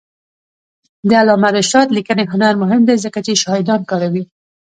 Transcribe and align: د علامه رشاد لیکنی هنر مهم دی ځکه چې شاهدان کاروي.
د 1.07 1.09
علامه 1.21 1.49
رشاد 1.57 1.87
لیکنی 1.97 2.25
هنر 2.33 2.53
مهم 2.63 2.81
دی 2.87 2.95
ځکه 3.05 3.19
چې 3.25 3.33
شاهدان 3.43 3.81
کاروي. 3.89 4.23